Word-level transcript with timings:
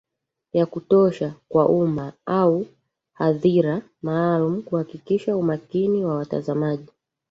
Ya 0.53 0.65
kutosha 0.65 1.35
kwa 1.49 1.69
umma 1.69 2.13
au 2.25 2.67
hadhira 3.13 3.81
maalumu 4.01 4.61
kuhakikisha 4.61 5.37
umakini 5.37 6.05
wa 6.05 6.15
watazamaji 6.15 6.89